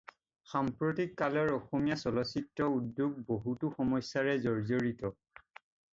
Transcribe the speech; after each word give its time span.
সাম্প্ৰতিক 0.51 1.11
কালৰ 1.21 1.51
অসমীয়া 1.57 1.97
চলচ্চিত্ৰ 2.05 2.69
উদ্যোগ 2.79 3.19
বহুতো 3.29 3.71
সমস্যাৰে 3.77 4.35
জৰ্জৰিত। 4.47 5.13